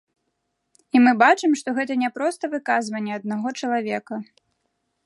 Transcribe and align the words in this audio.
І 0.95 1.01
мы 1.07 1.11
бачым, 1.23 1.51
што 1.63 1.75
гэта 1.81 1.99
не 2.05 2.09
проста 2.17 2.43
выказванне 2.55 3.13
аднаго 3.21 3.47
чалавека. 3.63 4.13